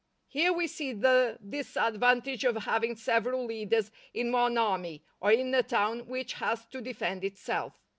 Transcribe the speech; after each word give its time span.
Here 0.25 0.51
we 0.51 0.65
see 0.65 0.93
the 0.93 1.37
disadvantage 1.47 2.43
of 2.43 2.55
having 2.63 2.95
several 2.95 3.45
leaders 3.45 3.91
in 4.15 4.31
one 4.31 4.57
army 4.57 5.03
or 5.19 5.31
in 5.31 5.53
a 5.53 5.61
town 5.61 6.07
which 6.07 6.33
has 6.33 6.65
to 6.69 6.81
defend 6.81 7.23
itself. 7.23 7.73